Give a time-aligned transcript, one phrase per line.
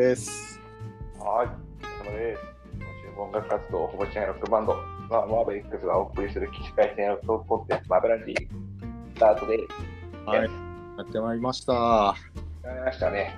[0.00, 0.58] です。
[1.18, 1.48] はい、
[1.84, 2.42] お疲れ様です。
[2.78, 4.74] 今週音楽活動、ほぼしないロックバンド、
[5.10, 8.48] まあ、マーベリックスがお送りする起死回生のトークポッドマーベランジー、
[9.14, 10.24] スタートです。
[10.24, 10.48] はい、やや
[11.02, 12.14] ってまいりました。
[12.64, 13.36] りましたね。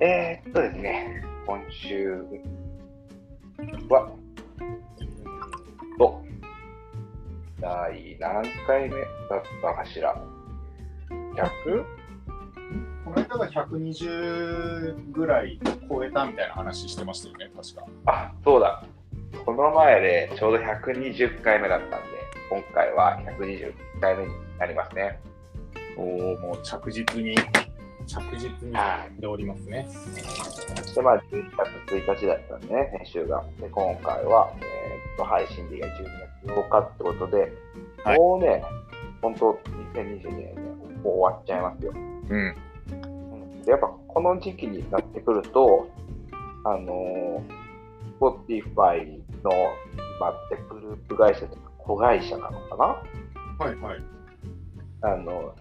[0.00, 2.24] えー、っとですね、今週
[3.90, 4.10] は、
[5.98, 6.22] と、
[7.60, 10.16] 第何回目だったかしら
[11.10, 11.99] ?100?
[13.30, 17.86] この間が120ぐらい超えたみたいな話してましたよね、確か。
[18.06, 18.84] あ、そうだ。
[19.46, 21.96] この前でちょうど120回目だったんで、
[22.50, 25.20] 今回は121回目になりますね。
[25.96, 27.36] おお、もう着実に、
[28.04, 29.88] 着実にはでおりますね。
[30.92, 31.56] で、まあ、11
[31.86, 33.44] 月1日だったんでね、編集が。
[33.60, 35.90] で、今回は、えーっと、配信日が12
[36.44, 37.52] 月8日ってことで、
[38.02, 38.64] はいもうね、
[39.22, 39.52] 本当
[39.94, 40.54] 2022年ね、
[41.04, 41.92] もう終わっちゃいますよ。
[41.94, 42.56] うん。
[43.66, 45.88] やっぱこの時期になってくると、
[46.64, 47.42] あのー、
[48.18, 49.50] Spotify の
[50.18, 52.84] 今ってグループ会社とか子会社なのかな？
[53.64, 54.02] はいはい。
[55.02, 55.54] あの、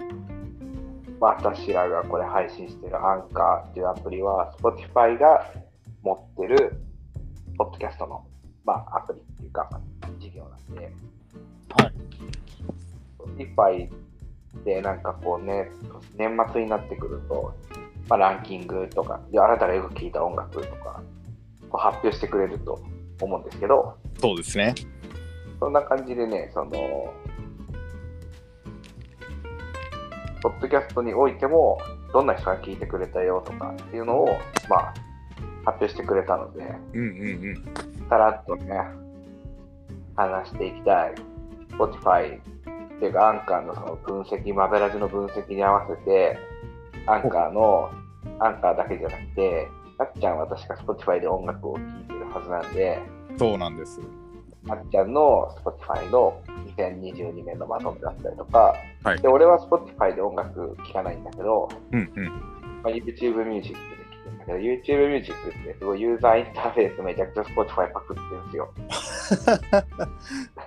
[1.20, 5.54] 私らがこれ配信してるアンカーっていうアプリは、Spotify が
[6.02, 6.82] 持ってる
[7.58, 8.26] ポッドキャストの、
[8.66, 9.70] まあ、アプリっていうか、
[10.20, 10.92] 事業なんで、
[11.70, 11.94] はい。
[13.46, 13.90] Spotify
[14.66, 15.72] でなんかこうね、
[16.18, 17.54] 年末になってくると、
[18.10, 21.02] まあ、ランキングとか、であなたがよく聴いた音楽とか、
[21.70, 22.82] こう発表してくれると
[23.22, 24.74] 思うんですけど、そうですね。
[25.60, 26.72] そんな感じでね、その、
[30.42, 31.78] ポッドキャストにおいても、
[32.14, 34.28] どんな人が聞いてくれたよとかっていうのを、
[34.70, 34.94] まあ、
[35.66, 37.04] 発表してくれたので、うんう
[37.52, 37.64] ん
[38.10, 38.74] さらっとね、
[40.16, 41.16] 話していきたい。
[41.70, 46.38] Spotify っていうか、アンカーのその分析、マベラジの分析に合わせて、
[47.08, 47.90] アンカーの、
[48.40, 53.02] アンカーだけじゃなくて、あっちゃんは確か Spotify で音楽を聴いてるはずなんで、
[53.32, 53.40] うん。
[53.40, 54.00] そうなんです。
[54.68, 56.42] あっちゃんの Spotify の
[56.78, 62.26] 2022年のまとめだったりとか、はいで俺は Spotify で音楽聴かないんだけど、うんうん。
[62.84, 68.74] まあ、YouTube Music で聴くんだけど、YouTube Music ってすごいユーザーインターフェースめちゃくちゃ Spotify パクってるんですよ。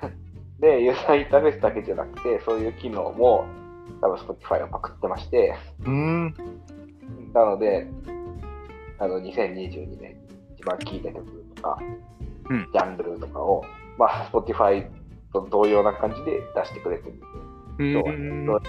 [0.60, 3.44] で、ユーザーインターフェースだけじゃなくて、そういう機能も
[4.02, 5.54] 多分 Spotify をパクってまして、
[5.86, 6.34] うん。
[7.32, 7.86] なので、
[8.98, 10.20] あの2022年に
[10.56, 11.24] 一番聴いた曲
[11.54, 11.78] とか、
[12.50, 13.64] うんジャンルとかを、
[13.96, 14.86] まあ、Spotify
[15.32, 17.26] と同様な感じで出してくれてるんで、
[17.78, 18.62] うん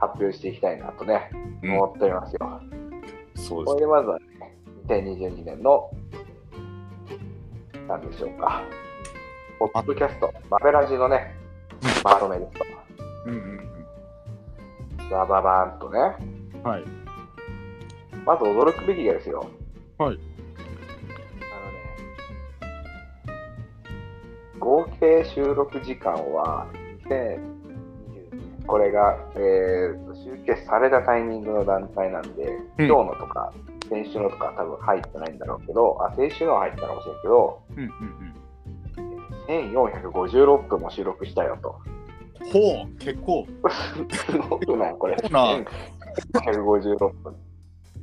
[0.00, 1.30] 発表していきたいなとね、
[1.62, 2.60] うん思っておりますよ。
[3.36, 3.74] そうです。
[3.74, 4.26] これでまずはね、
[4.88, 5.88] 2022年の、
[7.86, 8.64] なんでしょうか、
[9.60, 11.36] ポッドキャスト、マベラジのね、
[12.02, 12.81] まとめですと。
[13.26, 13.68] うんうん
[15.10, 15.98] バババーンとね、
[16.54, 16.62] うん。
[16.62, 16.84] はい。
[18.24, 19.46] まず驚くべきがですよ。
[19.98, 20.16] はい。
[20.16, 20.18] あのね、
[24.58, 26.66] 合計収録時間は
[27.08, 27.40] 2020年、
[28.66, 32.44] これが、えーと集計されたタイミングの段階なんで、
[32.78, 33.52] うん今日のとか、
[33.90, 37.92] 先週のとかは多分入ってないんだろうけど、あ、先週のは入ったかもしれんけど、うんうん
[39.48, 41.76] 1456分も収録したよと。
[42.44, 42.52] うん。
[42.52, 43.46] ほう、結構。
[44.10, 44.94] すごくない？
[44.98, 45.16] これ。
[45.18, 45.64] そうな
[46.32, 47.36] 1456分。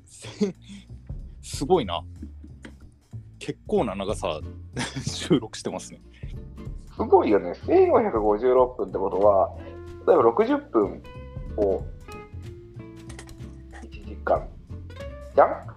[1.42, 2.02] すごいな。
[3.40, 4.40] 結構な長さ
[5.06, 6.02] 収録してますね。
[6.96, 7.52] すごいよね。
[7.66, 9.56] 1456分ってことは、
[10.08, 11.02] 例えば60分
[11.58, 11.82] を
[13.82, 14.48] 1時間
[15.36, 15.68] じゃん？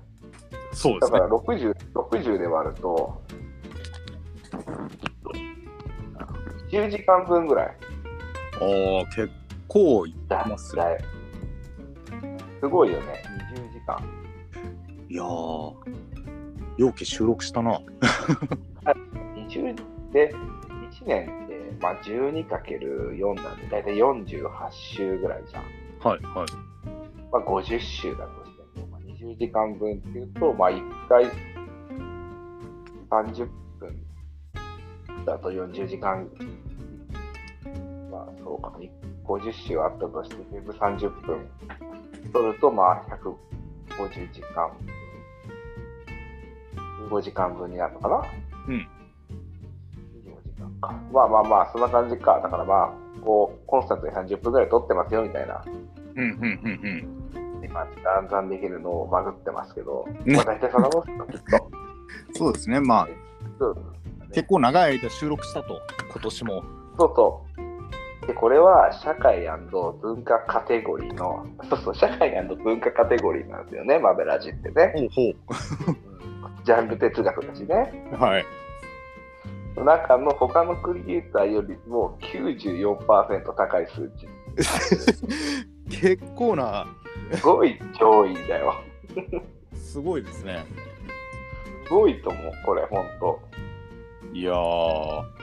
[0.72, 1.34] そうですねだか。
[1.34, 3.22] ら 60, 60で割ると、
[6.70, 7.76] 10時間分ぐらい
[8.62, 9.30] ああ、結
[9.68, 10.98] 構いだますだよ。
[12.60, 13.22] すごいよね。
[13.54, 13.98] 20時間。
[15.08, 15.74] いやー、
[16.78, 17.80] よけ収録したな。
[19.48, 19.74] 20
[20.12, 25.64] で、1年って、まあ、12×4 なんで、だいたい48週ぐらいじゃん。
[26.08, 26.46] はいはい。
[27.32, 31.24] まあ、50週だとしても、まあ、20時間分っていうと、まあ、1回
[33.10, 33.48] 30
[33.78, 34.04] 分
[35.24, 36.28] だと40時間、
[36.71, 36.71] まあ、
[38.44, 38.78] そうかな、
[39.24, 41.48] 50週あったとして、全部30分
[42.32, 43.04] 取ると、まあ、
[43.98, 44.70] 150時間、
[47.08, 48.22] 15時間分になるのかな
[48.68, 48.88] うん。
[50.24, 50.94] 25時間か。
[51.12, 52.40] まあまあまあ、そんな感じか。
[52.42, 52.92] だからまあ、
[53.24, 55.62] こう、コンスタントに30分ぐらい取ってますよ、みたいな。
[56.14, 57.22] うんうんうん
[57.64, 61.70] 今、暗算できるのをバグってますけど、ねまあ大体そのもんですよ、きっと。
[62.28, 62.34] うん。
[62.34, 62.80] そうですね。
[62.80, 63.08] まあ、
[63.58, 63.76] そう
[64.32, 65.80] 結構長い間収録したと、
[66.10, 66.62] 今年も。
[66.98, 67.46] そうそ
[68.26, 69.46] で、これは社会
[70.00, 74.94] 文化カテゴリーの、そうそう、社会文化カテゴリーなんですよね、マベラジってね。
[75.12, 75.34] ほう
[76.64, 78.08] ジャンル哲学だしね。
[78.16, 78.44] はい。
[79.76, 84.28] 中の他のクリエイターよりも94%高い数値。
[85.90, 86.86] 結構な、
[87.32, 88.74] すごい上位だよ。
[89.74, 90.64] すごいですね。
[91.86, 93.40] すごいと思う、これ、ほんと。
[94.32, 95.41] いやー。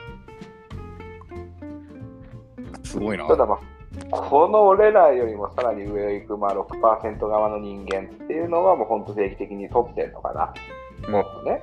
[2.90, 3.26] すごいな。
[3.26, 11.08] ただまあ、この俺らよりもさらに上を行く、まあ、6%側の人間っていうのはもう本当定期的に取ってるのかな。
[11.08, 11.62] もっとね。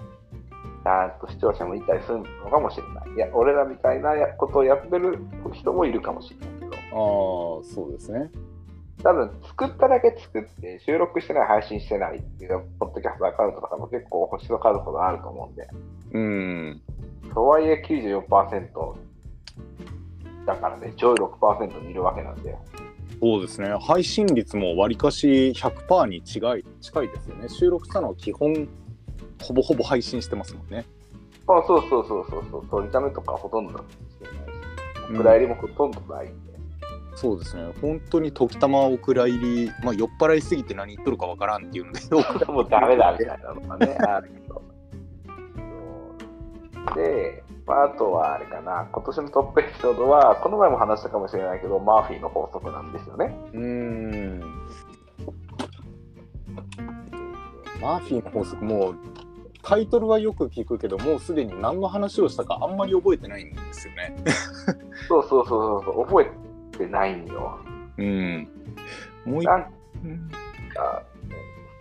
[0.84, 3.16] ちゃんと視聴者もいたりするのかもしれない。
[3.16, 5.20] いや、俺らみたいなことをやってる
[5.54, 6.72] 人もいるかもしれないけど。
[6.76, 8.32] ああ、そうですね。
[9.04, 15.68] 多分、作っただけ作って、収録してない、配信してないっていう、ポッドキャストアカウントとかも結構星の数ほどあると思うんで。
[16.14, 16.82] うん。
[17.34, 18.96] とはいえ94%
[20.48, 22.56] だからね、上位6%にいるわけなんで。
[23.20, 23.76] そうですね。
[23.82, 27.50] 配信率もわりかし100%に近い近いですよね。
[27.50, 28.68] 収録したのは基本、
[29.44, 30.86] ほぼほぼ配信してますもんね。
[31.48, 33.98] あそうそうそうそうそう、取りためとかほとんどないし、
[35.10, 36.54] うんお蔵入りもほとんどないんで。
[37.16, 37.74] そうですね。
[37.82, 42.00] 本当に時たまお蔵入り、まあ、酔っ払いすぎて何言っとるかわからんっていうので、
[42.52, 44.62] もうダメだみたいなのがね、あるけど。
[46.96, 53.38] で、まあ、あとはあれかな、今年のトップエピソードは、この前も話したかもしれないけど、マーフィーの法則なんですよね。
[53.54, 54.40] うーん。
[57.82, 58.96] マーフィーの法則もう
[59.68, 64.16] タイトルはよく聞くけどもうすでに何の話をしたかあんまり覚えてないんですよね。
[65.10, 67.60] そうそうそうそう、覚えてないんよ。
[67.98, 68.48] うん。
[69.26, 69.70] もう一なんか、
[70.04, 71.36] うんね、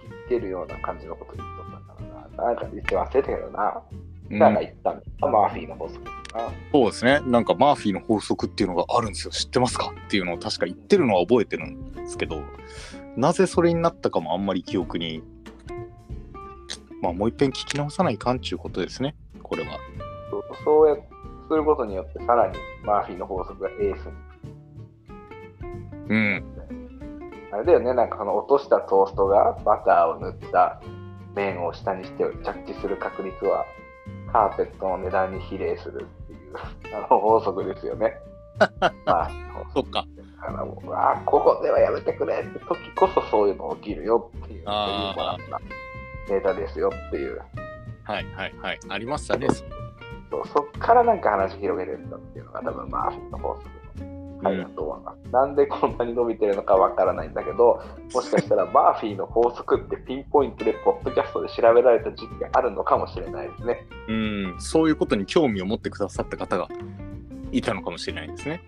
[0.05, 1.95] 引きつけるような感じのこと言っとったか
[2.37, 2.45] らな。
[2.49, 3.81] なんか言って忘れたけどな。
[4.29, 5.29] なんか言ったんだ。
[5.29, 6.01] マーフィーの法則。
[6.73, 7.21] そうですね。
[7.25, 9.31] なんかマーフィーの法則っていうのがあるんですよ。
[9.31, 9.93] 知ってますか？
[10.07, 12.43] っていうのを確か言ってるのは覚えてるんですけど、
[13.17, 15.23] なぜそれになったかもあんまり記憶に、
[17.01, 19.15] まあもう一遍聞き直さないかんちゅうことですね。
[19.43, 19.79] これは。
[20.31, 20.97] そうそうや
[21.49, 24.13] することによって、さらにマーフィーの法則がエースに。
[26.09, 26.45] うん。
[27.53, 30.83] あれだよね、なんかその落としたトーストがバターを塗った
[31.35, 33.65] 麺を下にして着地する確率は
[34.37, 38.19] カーペットの値段に比例するっていうあの 法則ですよね。
[39.07, 39.31] まあ、
[39.73, 40.05] そっか。
[40.41, 45.61] だからもう、あーここではやめてくれって時こそそういうの起きるよっていうあーもらっ
[46.29, 47.41] たネタですよっていう。
[48.05, 48.79] はいはいはい。
[48.89, 49.49] ありましたね。
[50.31, 53.69] そうそっからなんか話広げてったっていうのが多分マーフィーの法則
[54.37, 55.31] の回だと思います。
[55.31, 57.83] なんでこんなに伸びてるのかわからないんだけど、
[58.15, 63.87] もしかしたらマーフィーの法則ってピンポイントでポッドキャストで調べられた時期があるのかもしれないですね。
[64.09, 64.57] うん。
[64.59, 66.69] そういうことに興味を持ってくださった方が
[67.53, 68.63] いたのかもしれないですね。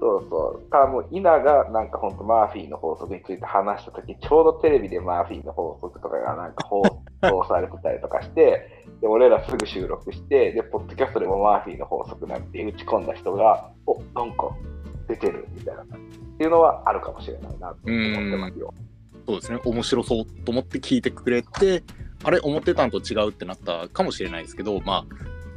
[0.00, 0.70] そうそう。
[0.70, 6.82] かもう、イナがなんか本当マーフィーの法則について話したとき、ちょうどテレビでマーフィーの法則とかがなんか放
[7.22, 14.50] 送されてたりとかして、で俺らすぐ収録して、で、ポッドキャストでもマーフィーの法則なんて打ち込んだ人が、おなんか
[15.08, 18.74] 出てるみたいなっていうのはあるかもしれないなと思ってますよ。
[19.26, 19.60] そうですね。
[19.64, 21.82] 面白そうと思って聞いてくれて、
[22.24, 25.04] あれ、思ってたんと違うってなったかもしれないですけど、まあ、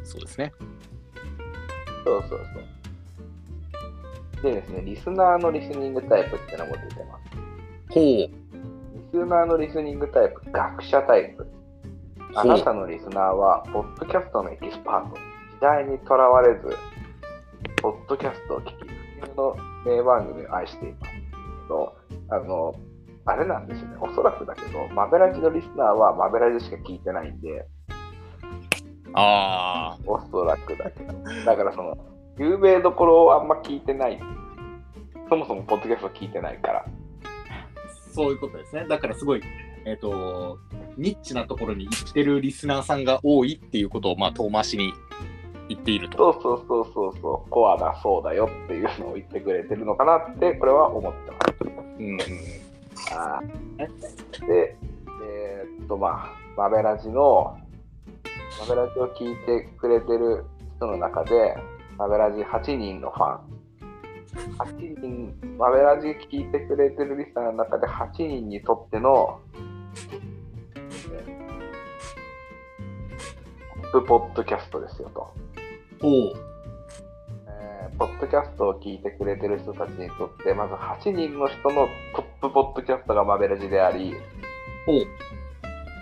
[0.04, 0.54] そうですね。
[2.04, 4.44] そうそうそう。
[4.44, 7.94] でですね、リスナーのリスニングタイプってのも出てます。
[7.94, 8.04] ほう。
[8.04, 8.30] リ
[9.14, 11.48] スナーのリスニングタイプ、学者タイプ。
[12.34, 15.16] あなたのリスナーは、ポッドキャストのエキスパート。
[15.16, 15.22] 時
[15.62, 16.76] 代にとらわれず、
[17.82, 18.91] ポッドキャストを聞き、
[19.36, 21.14] の名番組を愛しています。
[21.68, 21.96] と
[22.30, 22.76] あの、
[23.26, 27.66] あれなんですよね、おそらくだけど、マベラジのリスナーはマベラジしか聞いてないんで、
[29.14, 31.14] あおそらくだけど。
[31.46, 31.98] だからその、
[32.38, 34.20] 有名どころをあんま聞いてない。
[35.30, 36.80] そもそもポッドキャスト聞いてないから。
[36.80, 36.86] あ、
[38.14, 38.86] そういうことですね。
[38.88, 39.42] だからすごい、
[39.86, 40.60] えっ、と、
[40.98, 44.94] ニッチなところに行ってるリスナーさんが多いっていうことを、まあ、遠回しに
[45.72, 46.34] 言っていると。
[46.34, 51.56] そうそうそうそうそう、コアだそうだよっていうのを言ってくれてるのかなって、これは思ってます。
[52.00, 52.18] うん。
[53.14, 54.78] あーで、
[55.24, 57.58] えーっとまあ、マベラジの、
[58.68, 60.44] マベラジを聞いてくれてる
[60.76, 61.56] 人の中で、
[61.98, 63.40] マベラジ8人のファン。
[64.58, 71.42] 8人、マベラジ聞いてくれてるリスナーの中で8人にとっての、ね
[73.92, 75.41] トップポッドキャストですよと。
[76.02, 76.34] ほう。
[77.48, 84.16] えーポッドキャストを聞いてくれてる人たちにとって、まず8人の人のトップポッドキャストがマベラジであり、
[84.86, 85.06] ほう。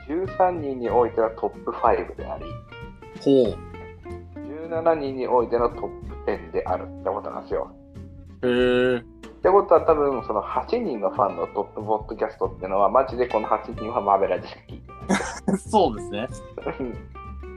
[0.10, 2.46] 13人においてはトップ5であり、
[3.22, 3.70] ほう。
[4.70, 7.72] 17人においてのトップ10であるってことなんですよ。
[8.44, 8.48] へ
[8.96, 8.98] え。
[8.98, 9.02] っ
[9.42, 14.92] てことは多分その8人のファンのトップポッドキャストっていうのはマジでこの8人はマーベラジしか聞いて
[15.48, 15.58] ない。
[15.60, 16.28] そうですね。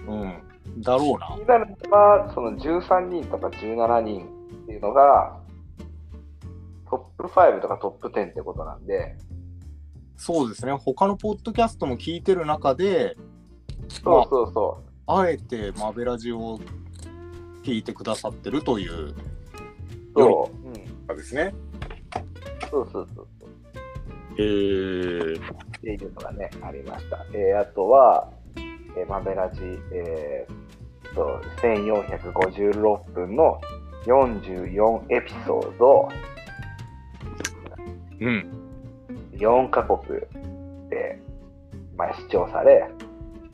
[0.08, 0.51] うん。
[0.78, 1.36] だろうな。
[1.36, 4.26] 気になるのはその13人とか17人
[4.64, 5.38] っていうのが
[6.88, 9.16] トップ5とかトップ10ってことなんで、
[10.16, 10.72] そうですね。
[10.72, 13.16] 他のポッドキャストも聞いてる中で、
[13.88, 16.60] そうそうそあえてマベラジを
[17.62, 19.14] 聞いてくださってるというう。
[20.16, 20.68] そう。
[21.10, 21.54] うん、ですね。
[22.70, 23.50] そうそうそうそう。
[24.38, 25.34] へえ。
[25.34, 27.24] っていうのがね、ありました。
[27.32, 28.30] えーあとは、
[28.96, 29.60] えーマベラジ、
[29.92, 33.60] えー、と1456分の
[34.06, 36.08] 44エピソード、
[38.20, 38.52] うん。
[39.32, 39.98] 4カ国
[40.88, 41.20] で、
[41.96, 42.88] まあ、視聴され、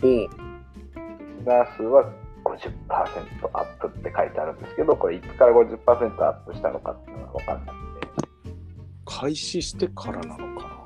[0.03, 2.11] おリスナー数は
[2.45, 2.61] 50%
[3.53, 8.09] アップって書いてあるんですけど、これいつから50%アップしたのかっていうのが分かんなくて、
[9.05, 10.78] 開始してからなのか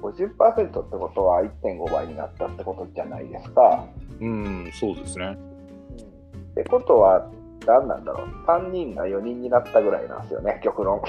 [0.00, 3.86] 50%ってことは1.5倍になったってことじゃないですか。
[4.20, 4.26] な。
[4.26, 5.36] うん、そうですね。
[6.52, 7.30] ってことは、
[7.66, 11.00] 何なんだろう、3人が4人になったぐらいなんですよね、極論。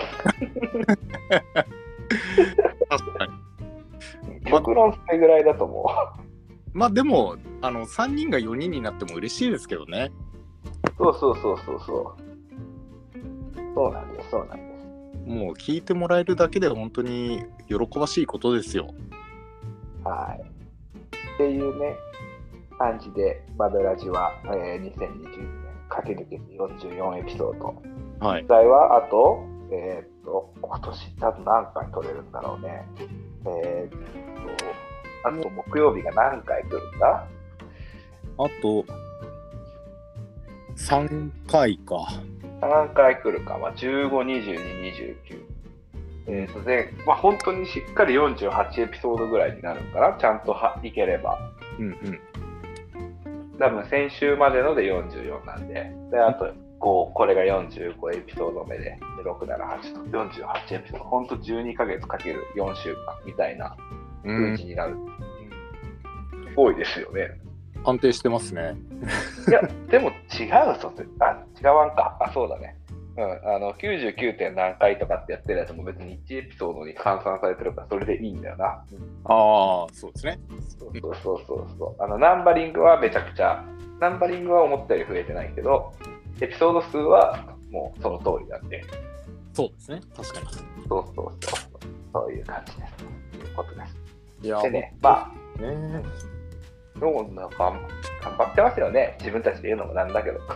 [2.89, 3.31] 確かに。
[4.45, 5.85] 極論それぐらいだと思
[6.73, 10.11] まあでも、あの、3人が4人になっても嬉しいですけどね。
[10.99, 11.03] う。
[11.03, 12.31] そうそうそうそうそう。
[13.73, 14.70] そうなんです、そうなんです。
[15.25, 18.93] もう聞いてもらえるだけで本当に喜ばしいことですよ。
[20.03, 20.41] はい。
[21.35, 21.95] っていうね、
[22.77, 25.51] 感じで、バベラジは、えー、2020年
[25.89, 27.81] 駆け抜けて44エピソード。
[28.25, 28.47] はい実。
[28.47, 32.85] 際はあと、えーっと、今年多分何回取れるんだろうね。
[33.45, 33.99] えーっ
[35.23, 37.27] と、あと木曜日が何回来るんだ？
[38.37, 38.85] あと、
[40.75, 42.07] 3回か。
[42.61, 45.61] 3回来るか、まあ、15、22、29。
[46.27, 51.39] えー、とで、まあ、本当にしっかり48エピソードぐらいになるのかな、ちゃんとはいければ。
[51.79, 52.19] うんうん。
[53.59, 56.45] 多分先週までので44なんで、であと
[56.79, 63.75] 5、これが45エピソード目で、で6、7、8と48エピソード、本当12ヶ月かける4週間みたいな
[64.23, 64.95] うん数値になる。
[66.55, 67.39] 多いですよね。
[67.83, 68.75] 安定してますね。
[69.47, 72.17] いや、でも違うぞあ、違わんか。
[72.19, 72.77] あ、そうだね。
[73.17, 74.37] うん、あの 99.
[74.37, 78.65] 点何回とかってやってるやつも別に1エピソードに換算されてるからそれでいいんだよな。
[78.65, 78.75] あ
[79.25, 80.39] あ、そうですね。
[80.79, 82.03] そうそうそうそうそう。
[82.03, 83.63] あのナンバリングはめちゃくちゃ、
[83.99, 85.93] ナンバリングは思ったより増えてないけど、
[86.39, 88.83] エピソード数はもうその通りなんで、
[89.53, 90.01] そうですね。
[90.15, 90.47] 確かに。
[90.47, 91.69] そうそうそうそう。
[92.13, 92.93] そういう感じです。
[92.95, 93.97] ということです。
[94.43, 96.03] いやでね、まあ、ね
[97.01, 97.73] どうなんか
[98.23, 99.17] 頑張ってますよね。
[99.19, 100.39] 自分たちで言うのもなんだけど。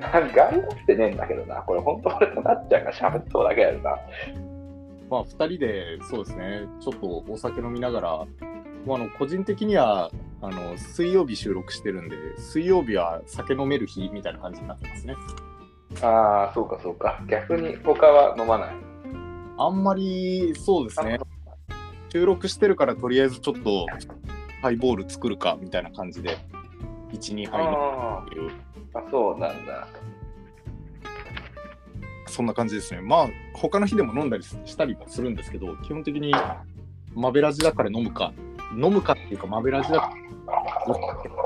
[0.00, 1.56] 頑張ってねえんだけどな。
[1.62, 3.98] これ本当俺となっちゃんが喋っそうだけやるな。
[5.10, 8.26] まあ、2人で、そうですね、ちょっとお酒飲みながら、
[8.86, 10.10] まあ、あの個人的には
[10.40, 15.14] あの水曜日収録してるんで、水曜日は酒飲める日みたいな感じになってますね。
[16.02, 17.20] ああ、そうかそうか。
[17.28, 18.76] 逆に他は飲まない。
[19.58, 21.18] あんまり、そうですね、
[22.12, 23.86] 収録してるからとりあえずちょっと
[24.62, 26.38] ハイボール作るかみたいな感じで、
[27.12, 28.52] 1、2杯飲むあっていう、ー
[28.94, 29.88] あ、そうなんだ。
[32.26, 33.00] そんな感じですね。
[33.00, 36.34] まあ、他の日でも飲んだりしたりもするんですけど、基本的に
[37.14, 38.32] マベラジだから飲むか、
[38.72, 40.10] 飲むかっていうか、マベラジだか
[40.48, 40.66] ら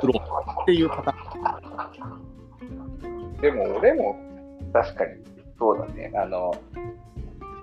[0.00, 2.16] 作ろうっていうパター
[3.16, 3.36] ン。
[3.40, 4.18] でも俺も
[4.72, 5.22] 確かに
[5.58, 6.10] そうだね。
[6.14, 6.52] あの、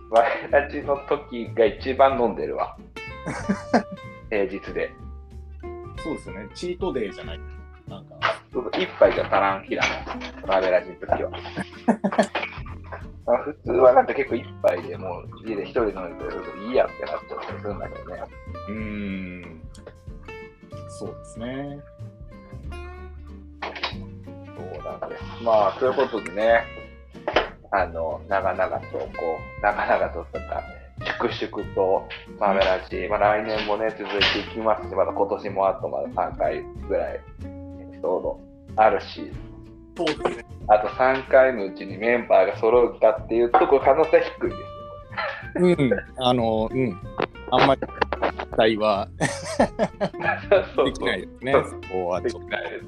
[0.10, 2.77] ワイラジの時が一番飲んでるわ。
[4.30, 4.92] 平日で。
[6.04, 6.48] そうですよね。
[6.54, 7.39] チートデーじゃない。
[7.88, 8.16] なんか、
[8.51, 9.82] そうそう一杯じゃ足らん日だ
[10.44, 10.48] もん。
[10.48, 11.30] マベラジの時は。
[13.25, 18.24] まあ普通はなんか結構一杯でもう家で一人飲んでるといいやってなっちゃったりするんだけどね。
[18.70, 19.62] うーん。
[20.89, 21.80] そうですね。
[24.46, 25.44] そうなんです。
[25.44, 26.63] まあ、ということでね、
[27.72, 29.08] あの、長々と、こ
[29.60, 30.63] う、長々ととか、
[31.06, 32.08] 粛々と、
[32.39, 37.22] マメラジ、まあ来年もね、続いていきますし、まだ今年もあとまだ3回ぐらいエ
[37.94, 38.39] ピソード
[38.75, 39.32] あるし、
[39.96, 40.46] そうですね。
[40.68, 45.75] あと3回のうちにメンバーが揃うかっていうと、これ可能性低いですよ。
[45.77, 46.24] うん。
[46.24, 47.01] あの、うん。
[47.50, 51.54] あんまり期待は できないですね。
[51.54, 52.48] そうそこはでちょっと。
[52.48, 52.86] きないです。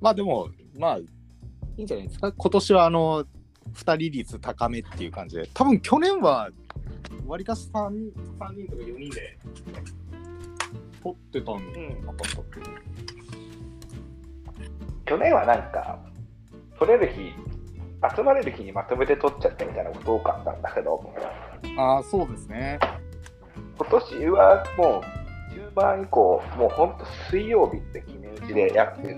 [0.00, 1.04] まあでも、まあ、い
[1.78, 2.32] いんじゃないですか。
[2.32, 3.24] 今年はあの、
[3.72, 6.50] 2人率高めっていう感じで、多分去年は、
[7.26, 9.38] わりかし 3, 3人とか4人で
[11.02, 11.54] 取ってたん
[12.06, 12.60] なかったっけ。
[15.06, 15.98] 去年はなんか、
[16.78, 17.32] 取れる日、
[18.16, 21.14] 集まれる日にまとめて取っちゃってみたいなこと多かったんだけど、
[21.78, 22.78] ああ、そうですね。
[23.76, 29.16] 今年はもう中盤以降、もう本当水曜日って決め打ちでやってて、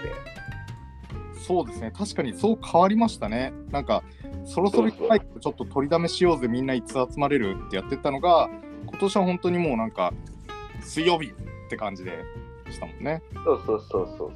[1.46, 1.92] そうですね。
[1.96, 3.52] 確かにそう変わりましたね。
[3.70, 4.02] なんか、
[4.44, 8.50] そろそろ一回ちょっと取りだめしようぜ、みんないつ集まれるってやってたのが、
[8.86, 10.12] 今年は本当にもうなんか、
[10.80, 12.24] 水曜日って感じで
[12.70, 13.22] したもんね。
[13.44, 14.32] そうそうそうそうそう。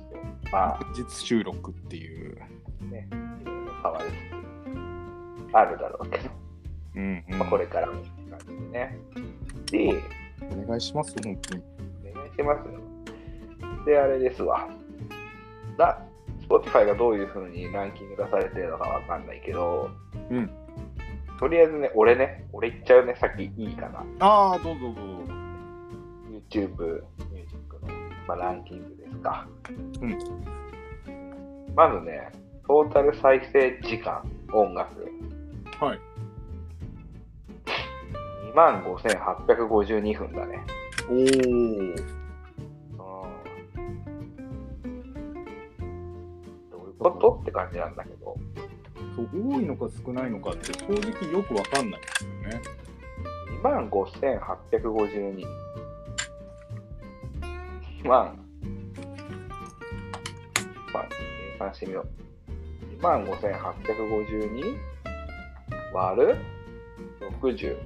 [0.53, 2.37] まあ、実収録っていう。
[2.91, 4.11] ね、いろいろ変わり
[5.49, 6.31] つつあるだろうけど、
[6.95, 7.39] うん、うん。
[7.39, 8.03] まあ、これからの感
[8.41, 8.99] じでね。
[9.67, 10.03] で、
[10.43, 11.63] お願いします、本当に。
[12.13, 13.85] お願いしますよ。
[13.85, 14.69] で、あれですわ。
[15.77, 16.03] だ、
[16.51, 19.89] Spotify がどういう風にランキング出されてるのかわかんないけど、
[20.31, 20.51] うん。
[21.39, 24.05] とりあえずね、俺ね、俺言っちゃうね、さっきいいかな。
[24.19, 25.01] ああ、どうぞどうぞ。
[26.51, 27.93] YouTube ミュージックの、
[28.27, 29.47] まあ、ランキングですか。
[30.01, 30.19] うん。
[31.77, 32.33] まずね、
[32.67, 35.09] トータル再生時間、音楽、
[35.81, 36.01] はい。
[38.55, 40.65] 25,852分だね。
[41.09, 41.15] お
[42.17, 42.20] お。
[47.01, 48.37] ことって感じなんだけど、
[49.17, 52.61] そう多いのか少ないのかって正直よくわかんないですよね。
[53.63, 55.45] 25,852。
[58.03, 58.39] 2万、
[60.93, 61.17] まあ、計
[61.59, 62.09] 算してみよう。
[63.03, 64.77] 25,852
[65.93, 66.37] 割る
[67.41, 67.77] 60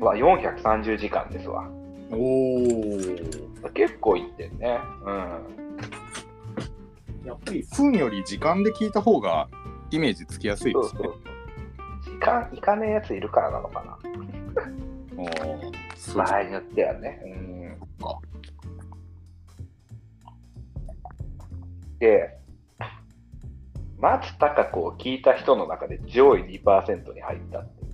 [0.00, 1.68] は430時間ですわ。
[2.10, 2.60] おお。
[3.74, 4.78] 結構いってんね。
[5.04, 5.69] うん。
[7.30, 9.48] やっぱり分より時間で聞いた方が
[9.92, 12.12] イメージつきやすいですねそうそう。
[12.12, 13.98] 時間いかねえやついるからなのかな。
[15.16, 17.20] お場合によってはね。
[17.24, 18.04] うん。
[18.04, 18.18] か
[22.00, 22.36] で、
[23.98, 27.88] 松たか子を聞いた人の中で上位2%に入ったってい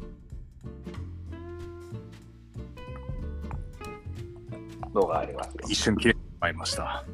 [4.93, 5.61] うのがありますよ。
[5.69, 7.05] 一瞬切れてしまいました。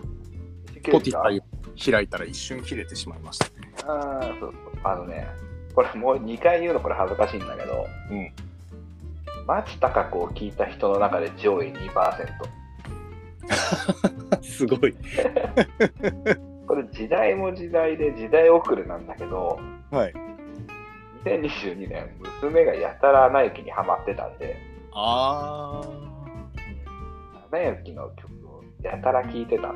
[0.00, 0.03] ん
[0.92, 1.40] Spotify
[1.90, 3.52] 開いたら一瞬切れてしまいましたね。
[3.86, 4.52] ああ、そうそう。
[4.84, 5.26] あのね、
[5.74, 8.32] これもう2回言うのこれ恥ずかしいんだけど、うん。
[9.46, 11.74] 松たか子を聞いた人の中で上位2%。
[14.42, 14.94] すごい。
[16.66, 19.58] これ時代も時代で時代遅れなんだけど、
[19.90, 20.14] はい。
[21.24, 22.10] 2022年、
[22.42, 24.56] 娘がやたらアナ雪にハマってたんで、
[24.92, 25.82] あ
[27.34, 29.74] アナ雪の曲をやたら聴いてた時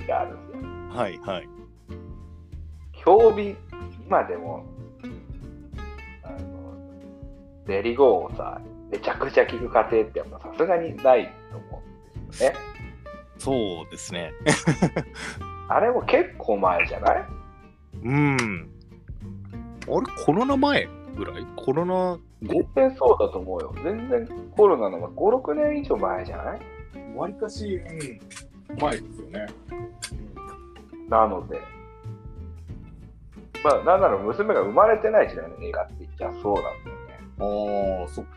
[0.00, 0.62] 期があるんですよ。
[0.62, 0.88] ー。
[0.96, 1.48] はいはい。
[3.04, 3.56] 競技、
[4.06, 4.64] 今でも、
[6.22, 6.36] あの、
[7.66, 8.60] レリゴーをさ、
[8.90, 11.82] めちゃくちゃ聴く過程ってやっぱさすがにないと思
[12.16, 12.56] うんですよね。
[13.38, 13.52] そ
[13.88, 14.32] うですね。
[15.68, 17.24] あれも結構前じゃない？
[18.02, 18.70] うん。
[19.82, 21.46] あれ、コロナ前ぐらい？
[21.56, 22.20] コロナ後？
[22.42, 23.74] 全然そうだと思うよ。
[23.82, 26.60] 全然コロナの5、6年以上前じゃない？
[27.16, 29.46] わりかし、うん、前ですよね。
[31.10, 31.60] なので、
[33.62, 36.74] まあ、なんなら娘が生まれてない時代の映画って言っちゃそうなんだよ
[37.08, 37.18] ね。
[37.40, 38.30] ああ、そっか。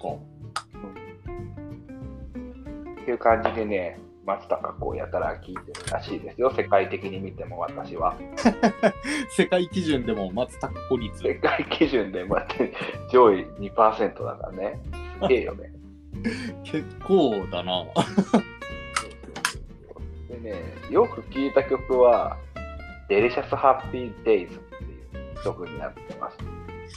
[3.01, 6.51] っていう感じでね、松たか子をやたら聞いてるらしいですよ。
[6.55, 8.17] 世界的に見ても私は。
[9.29, 11.21] 世界基準でも松たか子率。
[11.21, 12.73] 世界基準でまって
[13.11, 14.79] 上位2%だからね。
[15.21, 15.71] すげえよね。
[16.63, 17.85] 結構だな。
[20.29, 22.37] でね、よく聞いた曲は、
[23.09, 26.37] デリシャスハッピーデイズっていう曲になってます。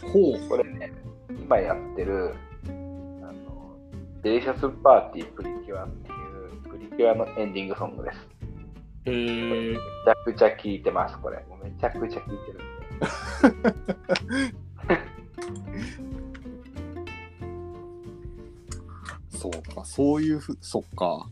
[0.06, 0.48] ほう。
[0.48, 0.92] これね、
[1.28, 2.34] 今やってる、
[2.66, 3.76] あの、
[4.22, 6.16] デリシャスパーティープリキュアっていう
[6.70, 8.18] プリキュアのエンディングソングです。
[9.06, 9.72] へえ。
[9.72, 11.44] めちゃくちゃ聴いてます、これ。
[11.48, 12.66] もうめちゃくちゃ聴いてるんで。
[19.30, 21.28] そうか、そういうふ、そっか。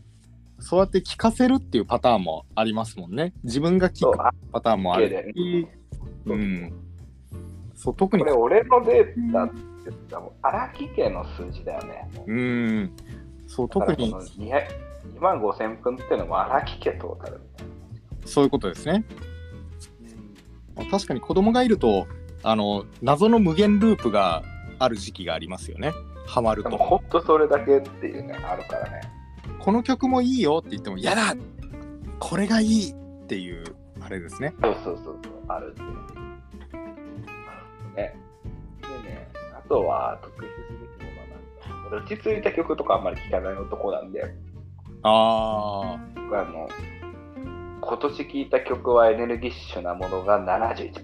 [0.59, 3.33] そうやって聞かせるっていうパターンもありますもんね。
[3.43, 4.17] 自分が聞く、
[4.51, 5.67] パターンもあるし。
[6.25, 6.73] うん。
[7.75, 12.09] そう、特にこれ、俺のデータって言ったらもう荒木家の数字だよね。
[12.25, 12.91] うん。
[13.47, 17.73] そう、特にだからこの200 2万5000分っていうのも荒木家トータルみたいな。
[18.27, 19.05] そういうことですね。
[20.75, 22.07] まあ確かに子供がいると、
[22.43, 24.43] あの、謎の無限ループが
[24.79, 25.93] ある時期がありますよね。
[26.25, 26.83] ハマるでもと。
[26.83, 29.01] 本当それだけっていうね、あるからね。
[29.59, 31.35] この曲もいいよって言っても、やだ
[32.19, 32.93] これがいいっ
[33.27, 33.63] ていう、
[34.01, 34.53] あれですね。
[34.61, 35.81] そうそうそうそう、あるんで。
[37.95, 38.15] ね。
[38.81, 40.57] でね、あとは特筆す
[40.99, 41.27] べきものは
[41.91, 44.23] なん落ち着いた曲とかあんまり聴かない男なんで、
[45.03, 46.67] あ僕はあの、
[47.81, 50.95] 今年聴いた曲はエネルギッシュなものが71%。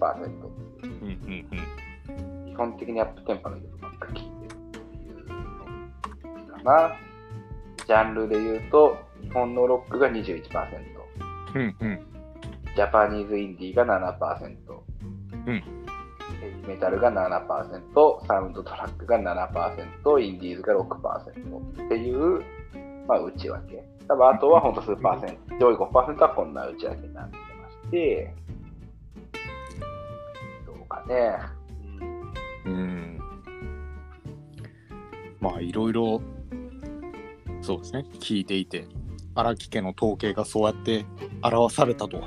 [0.82, 2.52] うんうんうん。
[2.52, 6.96] 基本的にアップテンポの曲ばっかり聴いてるっていうのかな。
[7.86, 10.42] ジャンルで言うと、日本のロックが21%、
[11.54, 12.00] うんうん。
[12.74, 14.56] ジャパニーズインディーが7%、
[15.46, 15.62] うん。
[16.66, 22.42] メタルが7%、サウンドトラックが7%、インディーズが6%っていう、
[23.06, 23.84] まあ、内訳。
[24.08, 28.34] 多分あとは本当数パーセント、上位5%はこんな内訳になってまして、
[30.66, 31.38] どうかね。
[32.66, 33.18] うん。
[35.40, 36.20] まあいろいろ、
[37.62, 38.86] そうですね、聞いていて、
[39.34, 41.06] 荒木家の統計がそうやって
[41.42, 42.20] 表されたと。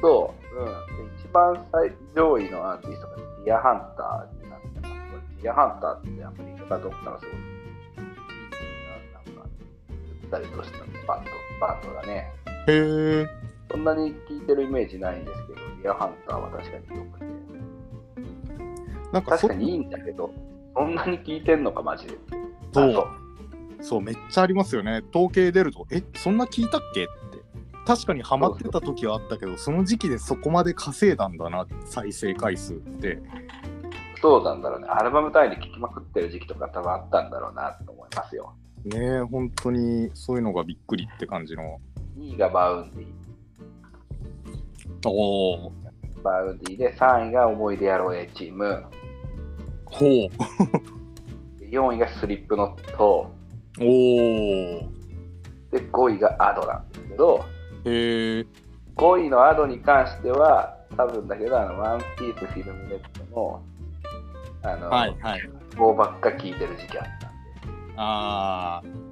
[0.00, 0.66] そう、うん。
[0.66, 0.72] で
[1.22, 5.42] 一番最上位のアーティストがディアハンターになってます。
[5.42, 7.34] ディアハンターってアメリカかどっかのすごい、
[9.12, 9.48] なんか、
[10.22, 12.32] ゆったりとしたバンド、バンドだね。
[12.68, 13.26] へえ。
[13.70, 17.26] そんなに聴いてるイメージないんですけど、ディアハンターは確かに良くて。
[19.12, 20.30] なんかそ確かにいいんだけど、
[20.74, 22.14] そんなに聴いてんのか、マジで。
[22.72, 23.25] そうあ
[23.80, 25.02] そう、めっちゃありますよね。
[25.14, 27.04] 統計出ると、え、そんな聞いたっけ？
[27.04, 27.12] って。
[27.86, 33.20] 確かにハマってた時はあったけど、その時期でそこまで稼いだんだな、再生回数って。
[34.20, 34.88] そうなんだろうね。
[34.88, 38.54] アルバム単位で聴きまくってる時期とか多分あったんだろうなと思いますよ。
[38.84, 41.80] ねえ、本当にそういうのがびっくりって感じの。
[42.18, 43.06] 2位が Vaundy。
[45.08, 45.72] おお。
[46.24, 48.84] Vaundy で3位が思い出やろう A チーム。
[49.84, 50.08] ほう。
[51.64, 53.30] 4位が Slipknot。
[53.80, 54.96] おお。
[55.70, 57.44] で、5位が Ado なんですけど、
[57.84, 58.46] へえ。
[58.96, 63.62] 5位の Ado に関しては、多分だけど、あの、 ONE PIECE FILM RED の、
[64.62, 65.50] あの、はいはい。
[65.76, 67.36] 棒ばっか聞いてる時期あったんで。
[67.96, 69.06] ああ。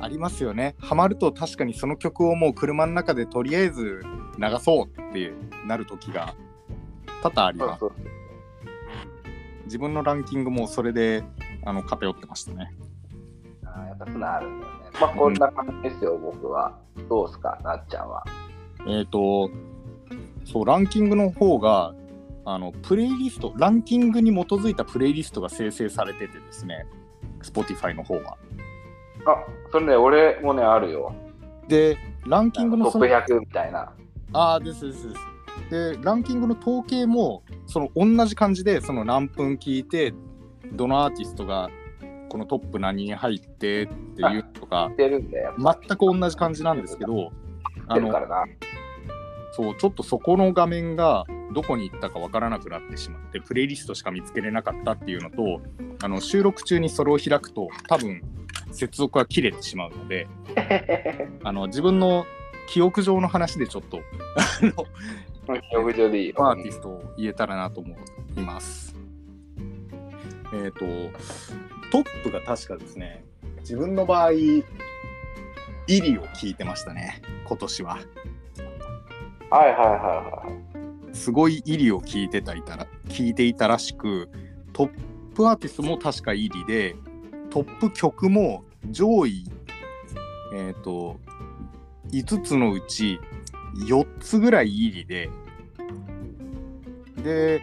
[0.00, 0.74] ありますよね。
[0.80, 4.02] ハマると確かにその曲をもう車の中でとりあえず
[4.36, 5.32] 流そうって
[5.64, 6.34] なる時が
[7.22, 7.80] 多々あります。
[7.80, 8.06] そうそう
[9.66, 11.22] 自分のランキングもそれで
[11.64, 12.74] あの偏ってましたね。
[13.74, 14.78] あーやっぱそういうのあるんだよね。
[15.00, 16.78] まあ、こんな感じですよ、僕は。
[17.08, 18.24] どうすか、なっちゃんは。
[18.86, 19.50] えっ、と、
[20.44, 21.94] そう、ランキングの方が、
[22.44, 26.86] あの、プレイリスト、ランキングに基づいたプレイリストが生成されててですね、
[27.42, 28.36] Spotify の方は。
[29.26, 31.14] あ、それね、俺もね、あるよ。
[31.68, 33.92] で、ランキングのそのトップ100みたいな。
[34.32, 35.96] ああ、ですですです。
[35.96, 40.12] で、ランキングの統計も、その同じ感じで、その何分聞いて、
[40.72, 41.70] どのアーティストが
[42.32, 44.90] このトップ何に入ってっていうとか。
[44.96, 47.30] 全く同じ感じなんですけど、
[47.86, 48.10] あの。
[49.50, 55.60] そう、ちょっとそこの画面がどこに行ったかわからなくなってしまって、プレイリストしか見つけれなかったっていうのと、
[56.02, 58.22] あの収録中にそれを開くと、多分
[58.70, 60.26] 接続が切れてしまうので、
[61.44, 62.24] あの自分の
[62.66, 66.36] 記憶上の話でちょっと、あの、浴場でいいよ。
[66.38, 67.94] アーティストを言えたらなと思
[68.38, 68.96] います。
[70.54, 70.86] えっ、と、
[71.92, 73.22] トップが確かですね、
[73.60, 74.64] 自分の場合、イ
[75.86, 77.98] リを聞いてましたね、今年は。
[79.50, 81.14] はいはいはいはい。
[81.14, 84.30] すごいイリを聞いてたいたら、聞いていたらしく、
[84.72, 84.90] トッ
[85.34, 86.96] プアーティストも確かイリで、
[87.50, 89.44] トップ曲も上位、
[90.54, 91.20] えっ、と、
[92.10, 93.20] 5つのうち
[93.86, 95.28] 4つぐらいイリで、
[97.22, 97.62] で、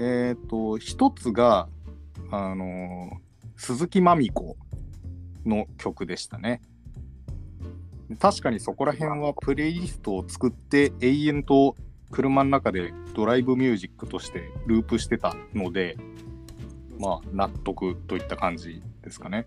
[0.00, 1.68] えっ、と、1つが、
[2.32, 3.20] あの
[3.60, 4.56] 鈴木まみ子
[5.44, 6.62] の曲でしたね。
[8.18, 11.76] 確かにそこら辺はプレイリストを作って永遠と
[12.10, 15.98] 車の中でドライブミュージックとしてループしてたので、
[16.98, 19.44] まあ納得といった感じですかね。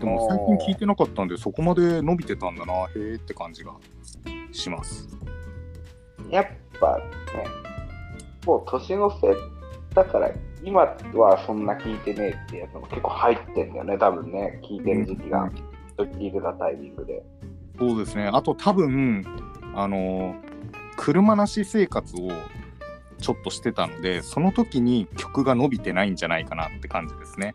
[0.00, 3.72] でも最近聞いてなかったんで、そこまで伸びてたんだな、へえって感じが
[4.52, 5.08] します。
[6.28, 6.46] やっ
[6.78, 7.04] ぱね、
[8.44, 9.34] もう年の瀬
[9.94, 10.30] だから、
[10.66, 15.52] 今はそんな聞いてねえってやつも結構入ってんだよね、多分ね、聞いてる時期が、うん
[15.98, 17.22] 聞いてたタイミングで。
[17.78, 18.28] そうですね。
[18.30, 19.24] あと多分、
[19.74, 20.34] あの、
[20.98, 22.28] 車なし生活を
[23.18, 27.54] ちょっとしてたので、その時に曲が伸びてないんじゃないかなって感じですね。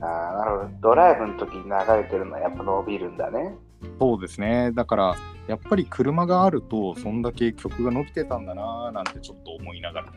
[0.00, 0.70] ああ、なるほど。
[0.80, 3.54] ドライブの時に流れてるのはやっぱ伸びるんだね。
[3.98, 4.72] そうですね。
[4.72, 5.16] だから、
[5.48, 10.12] やっぱり車があると、そんだけ曲が伸びてたんだなーなんてちょっと思いながら。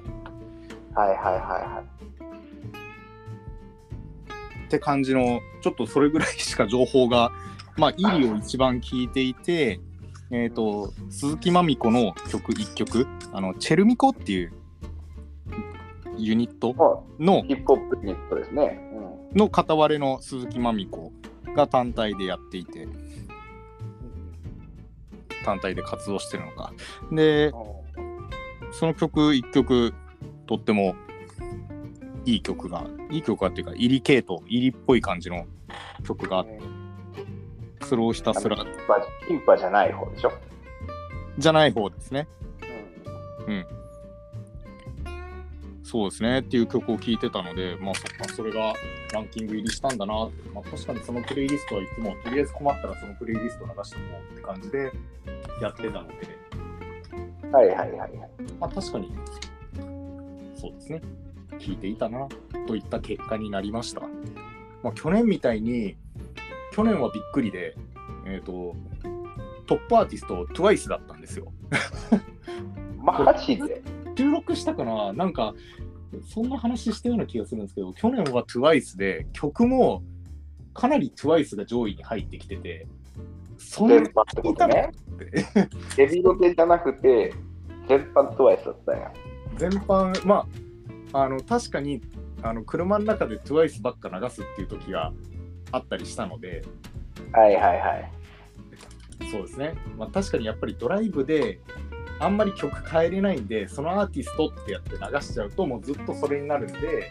[0.96, 2.04] はいはいはいはい。
[4.66, 7.32] って感じの、ちょっとそれぐらいしか情報が、
[7.78, 9.80] まあ、イリを一番聞いていて、
[10.32, 14.54] えっ、と、鈴木まみ子の曲1曲、あの、チェルミコっていう
[16.18, 18.80] ユニットものうヒップホップユニットですね。
[19.32, 19.38] うん。
[19.38, 21.12] の片割れの鈴木まみ子
[21.56, 22.88] が単体でやっていて、
[25.46, 26.74] 単体で活動してるのか。
[27.12, 27.52] で、
[28.72, 29.94] その曲一曲
[30.46, 30.96] とっても
[32.26, 35.46] いい曲がいい曲がっていうか入り系統入りっぽい感じの
[36.06, 36.60] 曲があって
[37.86, 38.56] それをひたすら
[39.28, 40.32] キンパじゃない方でしょ？
[41.38, 42.28] じゃない方ですね。
[43.48, 43.66] うん。
[45.84, 48.74] そうですねっていう曲を聴いてたのでまあそっかそれが
[49.14, 54.92] ランキング入りしたんだなって、まあ、確かにそのプレイリストはいつもとりあえず困ったらそのプレイリスト流しておこうって感じで
[55.62, 56.16] やってたので。
[57.52, 58.12] はいはいはい。
[58.60, 59.12] まあ確かに、
[60.64, 61.02] そうですね。
[61.60, 62.30] 聞いていたな、
[62.68, 64.02] といった結果になりました。
[64.82, 65.98] まあ去年みたいに、
[66.72, 67.76] 去年はびっくりで、
[68.26, 68.74] えっ、ー、と、
[69.66, 71.52] トップアーティスト TWICE だったんですよ。
[72.98, 73.82] マジで？
[74.18, 75.12] 収録したかな？
[75.12, 75.54] なんか、
[76.24, 80.02] そんな話したような気がするんですけど、去年は TWICE で、曲も
[80.74, 82.88] かなり TWICE が上位に入ってきてて、
[83.58, 84.92] そんなにってことね。
[85.98, 87.34] ヘ ビロテじゃなくて、
[87.90, 89.12] 全般トワイスだったんや。
[89.58, 90.48] 全般、ま
[91.14, 92.02] あ、あの確かに
[92.42, 95.14] あの車の中で TWICE ばっか流すっていう時が
[95.72, 96.64] あったりしたので、
[97.32, 98.12] はいはいはい。
[99.32, 99.76] そうですね。
[99.98, 101.60] まあ、確かにやっぱりドライブで
[102.20, 107.10] あんまり曲変えれないんで、そのアーティストってやって流しちゃうと、もうずっとそれになるんで、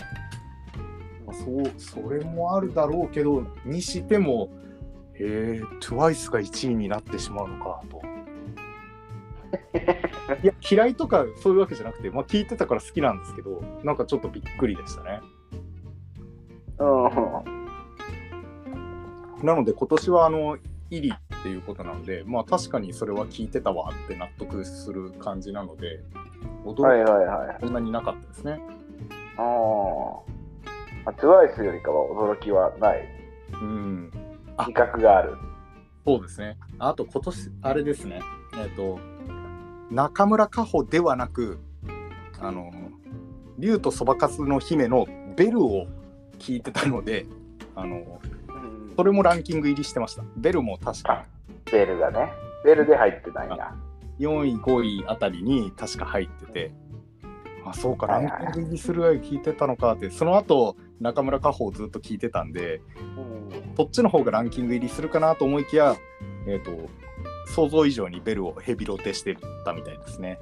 [1.27, 4.51] まあ、そうそれもあるだろうけど、にしても、
[5.15, 8.12] えー、TWICE が1位になってしまうのかと。
[10.43, 15.21] いや、嫌いとかそういうわけじゃなくて、まあ、聞いてたから好きなんですけど、なんかちょっとびっくりでしたね。
[19.43, 20.57] なので、今年はあの、
[20.91, 26.01] イリっていうことなので、まあ確かにそれは聞いてたわって納得する感じなので、
[26.65, 28.61] 驚きはそんなになかったですね。
[29.37, 31.13] ああ。
[31.15, 33.09] トゥワイスよりかは驚きはない。
[33.55, 34.11] うん。
[34.67, 35.37] 比較がある。
[36.05, 36.59] そうですね。
[36.79, 38.21] あと今年、あれですね。
[38.55, 39.01] えっ、ー、と、
[39.93, 41.59] 中村佳穂ではなく、
[42.41, 42.73] あの、
[43.59, 45.87] 竜とそばかすの姫のベルを
[46.39, 47.27] 聞いてたので、
[47.77, 48.19] あの、
[48.97, 50.25] それもランキング入りしてました。
[50.37, 51.27] ベルも確か。
[51.71, 52.33] ベルがね。
[52.65, 53.77] ベルで入ってないな。
[54.19, 56.73] 4位、5位あたりに確か入ってて、
[57.67, 62.81] あ、そうか、ランキング入りするぐらい聞いてたのかって、その後、中村佳穂をずっと聞いてたんで、
[63.77, 65.97] そっちの方がランキング入りするかなと思いきや、
[66.47, 66.89] えっ、ー、と、
[67.53, 70.39] 想像以上にベルをヘビロテしてたみたいですね。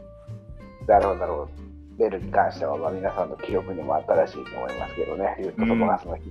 [0.87, 1.51] なるほど、なるほど。
[1.99, 6.31] ベルに関しては、まあ、皆さんの記憶にも新しいと思いますけどね、ユートとバスの日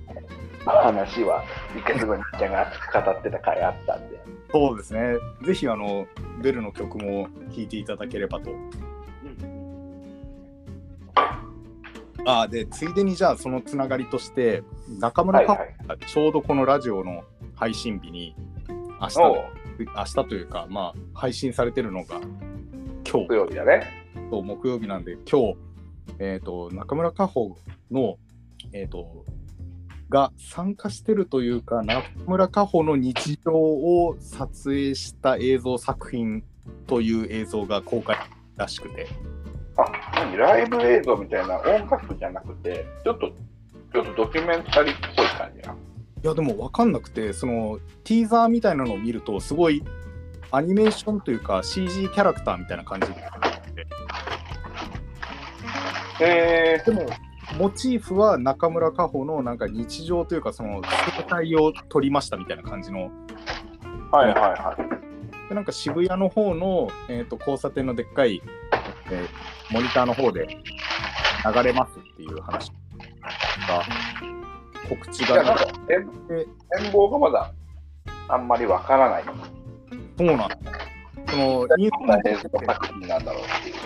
[0.64, 1.44] 話は、
[1.76, 4.20] 一回すごいちゃんが熱く語ってた回あったんで。
[4.50, 5.14] そうですね。
[5.44, 6.06] ぜひ、あの、
[6.42, 8.50] ベルの曲も聴いていただければと。
[12.26, 14.62] あでついでにじゃあそのつながりとして
[14.98, 18.34] 中村か、はいはい、ちょうどこのラジオの配信日に
[19.00, 19.18] 明日
[19.86, 22.20] 明日というか、まあ、配信されてるのが
[23.08, 23.26] 今日。
[23.28, 24.00] 木曜日だね。
[24.30, 25.56] そう木曜日なんで、今日、
[26.18, 27.56] えっ、ー、と、中村佳穂
[27.90, 28.16] の、
[28.72, 29.24] えっ、ー、と、
[30.08, 36.42] が参加してるというか、中村佳穂の日常を撮影した映像作品
[36.86, 38.16] という映像が公開
[38.56, 39.06] らしくて。
[39.76, 40.36] あ、何？
[40.36, 43.30] ライブ映像みたいな音楽じゃなくて、ちょっと、
[43.92, 45.74] ちょっとドキュメンタリーっぽい感じな。
[46.22, 49.82] いやでも分かんなくてそのティーザーみたいなのを見るとすごい
[50.50, 53.14] アニメーションというか CG キャラクターみたいな感じで
[56.22, 57.08] えー、でも
[57.56, 60.82] モチーフは中村佳穂のなんか日常というかその
[61.16, 63.10] 生態を撮りましたみたいな感じの。
[64.12, 65.48] はいはいはい。
[65.48, 68.42] でなんか渋谷の方の、えーと、交差点のでっかい、
[69.10, 70.46] えー、モニターの方で
[71.44, 73.82] 流れますっていう話が
[74.90, 77.52] 告知がな展望がまだ
[78.28, 79.24] あんまりわからない。
[80.18, 80.48] そうなん
[81.26, 83.42] そのインスタでなんだろう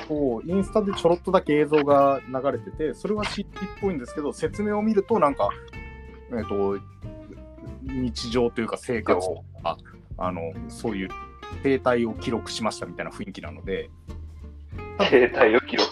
[0.09, 3.47] そうインスタでちょろっとだけ映像が流れてて、それは CT っ
[3.81, 5.51] ぽいんですけど、説明を見ると、なんか、
[6.31, 6.81] えっ、ー、と、
[7.83, 9.77] 日常というか生活とか、
[10.17, 11.09] あのそういう
[11.63, 13.91] 生態を記録しましたみたいな雰囲気なので。
[15.11, 15.91] 生態を記録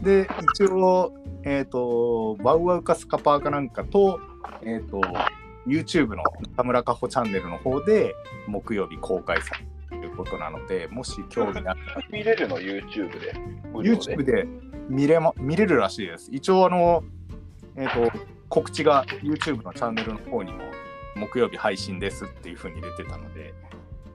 [0.02, 1.12] で、一応、
[1.44, 4.20] えっ、ー、と、ワウワウかスカパーかなんかと、
[4.62, 5.00] えっ、ー、と、
[5.66, 6.22] YouTube の
[6.56, 8.14] 中村佳穂チャンネルの方で
[8.46, 9.54] 木曜日公開さ
[9.90, 11.76] れるということなので、もし興味あったら。
[12.10, 13.34] 見れるの ?YouTube で
[13.72, 14.46] ？YouTube で
[14.88, 16.30] 見れ,、ま、見れるらしいです。
[16.32, 17.04] 一応、あの、
[17.76, 20.60] えっ、ー、と、告知が YouTube のチャンネルの方にも
[21.16, 23.54] 木曜日配信ですっていうふうに出てたので。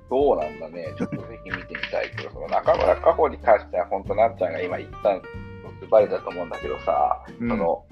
[0.09, 0.93] そうなんだね。
[0.97, 5.21] ちょっとぜひ見てみたいけど、その中村佳穂に関しては、本当なっちゃんが今言ったズ
[5.85, 7.85] バリだと思うんだけどさ、うん、その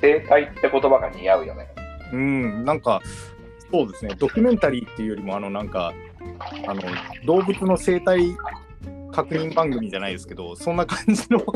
[0.00, 1.68] 生態って言葉が似合うよね。
[2.12, 3.00] うん、なんか
[3.70, 5.92] そうですね、ドキュメンタリーっていうよりも、あの、なんか、
[6.68, 6.80] あの、
[7.24, 8.36] 動物の生態
[9.12, 11.40] 確認番組じゃないですけど、そんな感じの。
[11.40, 11.54] そう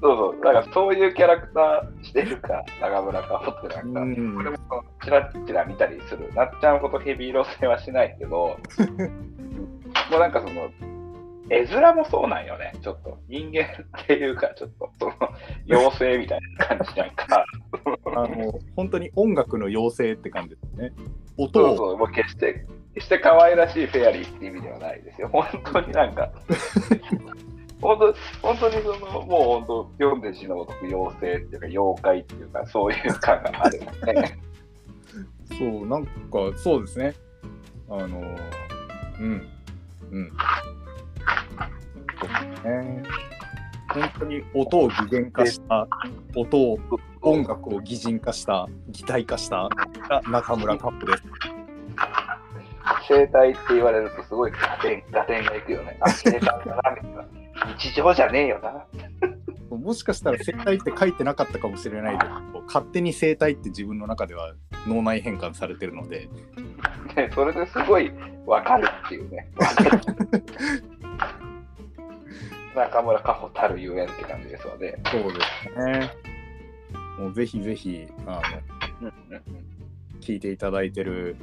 [0.00, 4.36] そう、だからそういうキャラクターしてるか、中村かほってなんか、うん。
[4.36, 4.58] これも
[5.02, 6.32] ちらちら見たりする。
[6.34, 8.30] なっちゃんほどヘビー路線はしないけど、
[10.10, 10.70] もうなんかその、
[11.50, 13.18] 絵面もそうなんよね、ちょっと。
[13.28, 13.64] 人間
[14.02, 15.14] っていうか、ちょっと、その、
[15.68, 17.44] 妖精みたいな感じなんか、
[18.16, 20.92] あの本当に音楽の妖精って感じですね。
[21.36, 25.28] 音をそうそう、決して、決して可愛らしいフェアリーって意味ではないですよ。
[25.28, 26.30] 本当になんか、
[27.80, 34.38] 本当本当にその、もう本当、読んで字のごとく妖精っていうか、妖怪っていうか、そういう感があるよね。
[35.58, 36.10] そう、なんか、
[36.56, 37.14] そうですね。
[37.88, 38.20] あの、
[39.20, 39.48] うん、
[40.10, 40.32] うん。
[42.26, 43.02] ですね。
[43.88, 45.88] 本当に音を具現化した、
[46.36, 46.78] 音を、
[47.22, 49.68] 音楽を擬人化した、擬態化した
[50.08, 51.22] が中村カップです。
[53.06, 55.96] 生態って言われるとすごいガテンガテンがいくよね。
[56.00, 57.24] あ、生態だな、みたいな。
[57.78, 58.86] 日常じゃねえよな。
[59.76, 64.54] もしかしたら生態って書いてなかったかもしれないけど、勝手に生態って自分の中では
[64.86, 66.28] 脳内変換されてるので、
[67.16, 68.10] ね、それですごい
[68.46, 69.48] 分かるっていうね。
[72.78, 74.98] 中村佳穂たるゆえんって感じですので。
[75.10, 75.40] そうで
[75.74, 76.10] すね。
[77.18, 78.40] もうぜひぜひ、あの、
[79.00, 79.68] うんうん
[80.20, 81.36] 聞いていただいてる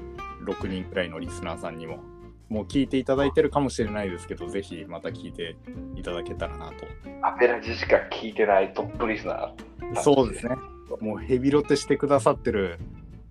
[0.46, 2.04] 6人くらいのリスナーさんにも、
[2.50, 5.56] もう聞いていただいてるかもしれないですけど、ぜひまた聞いて
[5.96, 6.86] いただけたらなと。
[7.24, 10.02] アペラジしか聞いてないトップリスナー。
[10.02, 10.56] そうですね。
[11.02, 12.78] もうヘビロテしてくださってる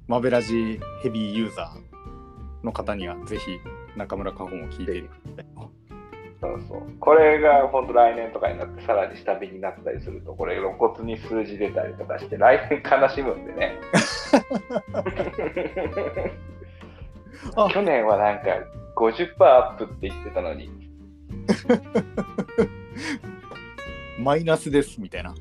[0.08, 3.60] マベラジヘビーユーザーの方には、ぜひ
[3.96, 5.73] 中村佳穂も聞いていただきたいと。
[6.44, 6.82] そうそう。
[7.00, 13.78] これが本当来年とかになってさらに下火になったりすると、これ露骨に数字出たりとかして、来年悲しむんでね。
[17.56, 18.44] あ去年はなんか
[18.96, 20.68] 50%アップって言ってたのに、
[24.18, 25.34] マイナスですみたいな。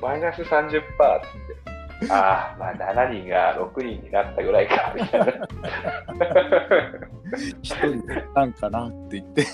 [0.00, 0.88] マイナス30%って。
[2.10, 5.26] ああ、まあ7人が6人になったぐらいか、みたいな。
[7.62, 9.44] 一人でなんかなって言って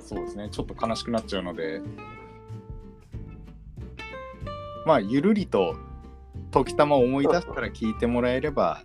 [0.00, 0.48] そうですね。
[0.50, 1.80] ちょっと悲しくなっちゃうので。
[4.84, 5.76] まあゆるりと
[6.50, 8.82] 時たま思い出したら聞いてもらえれば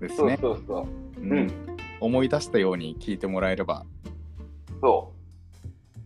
[0.00, 1.20] ですそうねそうそう。
[1.20, 1.32] うん。
[1.32, 1.50] うん。
[2.00, 3.86] 思い出したように聞いてもらえれば。
[4.80, 5.18] そう。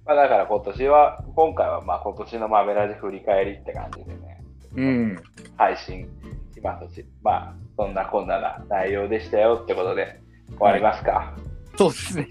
[0.05, 4.45] まあ、だから今年は、今回はまあ今年のマメラジ振り返りって感じでね、
[4.77, 5.23] うん。
[5.57, 6.07] 配信
[6.55, 11.35] しますし、まあそんなこんなな内容でしたよってことで終わりますか？
[11.77, 12.29] そうですね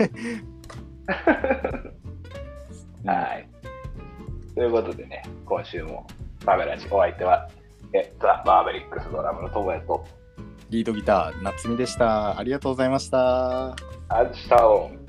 [3.06, 3.48] はい。
[4.56, 6.08] ということでね、今週も
[6.46, 7.50] マメラジお相手は、
[7.94, 10.06] えザ・マーベリックスドラムのトモヤと、
[10.70, 13.76] リードギター夏美でしたありがとうございました
[14.10, 15.05] アンシタオン。